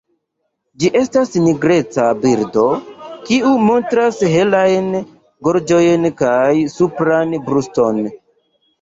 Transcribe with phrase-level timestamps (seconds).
[0.83, 2.65] Ĝi estas nigreca birdo,
[3.29, 4.91] kiu montras helajn
[5.51, 8.07] gorĝon kaj supran bruston.